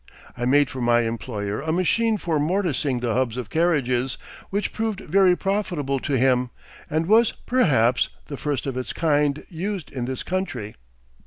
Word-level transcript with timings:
I 0.35 0.45
made 0.45 0.71
for 0.71 0.81
my 0.81 1.01
employer 1.01 1.61
a 1.61 1.71
machine 1.71 2.17
for 2.17 2.39
mortising 2.39 3.01
the 3.01 3.13
hubs 3.13 3.37
of 3.37 3.51
carriages, 3.51 4.17
which 4.49 4.73
proved 4.73 5.01
very 5.01 5.35
profitable 5.35 5.99
to 5.99 6.17
him, 6.17 6.49
and 6.89 7.05
was, 7.05 7.33
perhaps, 7.45 8.09
the 8.25 8.35
first 8.35 8.65
of 8.65 8.75
its 8.75 8.93
kind 8.93 9.45
used 9.47 9.91
in 9.91 10.05
this 10.05 10.23
country. 10.23 10.73